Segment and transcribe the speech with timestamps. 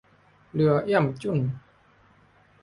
[0.53, 1.37] เรือเอี้ยมจุ๊น